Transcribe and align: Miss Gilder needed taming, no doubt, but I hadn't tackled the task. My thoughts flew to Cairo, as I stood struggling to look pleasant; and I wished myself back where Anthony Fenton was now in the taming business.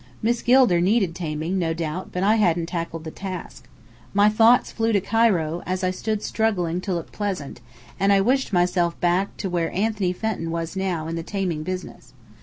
Miss 0.23 0.41
Gilder 0.41 0.81
needed 0.81 1.13
taming, 1.13 1.59
no 1.59 1.75
doubt, 1.75 2.11
but 2.11 2.23
I 2.23 2.37
hadn't 2.37 2.65
tackled 2.65 3.03
the 3.03 3.11
task. 3.11 3.67
My 4.15 4.29
thoughts 4.29 4.71
flew 4.71 4.91
to 4.93 4.99
Cairo, 4.99 5.61
as 5.67 5.83
I 5.83 5.91
stood 5.91 6.23
struggling 6.23 6.81
to 6.81 6.95
look 6.95 7.11
pleasant; 7.11 7.61
and 7.99 8.11
I 8.11 8.19
wished 8.19 8.51
myself 8.51 8.99
back 8.99 9.39
where 9.43 9.71
Anthony 9.71 10.11
Fenton 10.11 10.49
was 10.49 10.75
now 10.75 11.05
in 11.05 11.17
the 11.17 11.21
taming 11.21 11.61
business. 11.61 12.13